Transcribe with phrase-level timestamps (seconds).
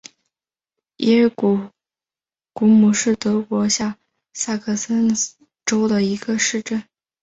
[0.97, 1.69] 耶姆
[2.53, 3.99] 古姆是德国下
[4.33, 5.11] 萨克森
[5.63, 6.81] 州的一个市镇。